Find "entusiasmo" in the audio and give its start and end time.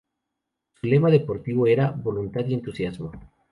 2.55-3.11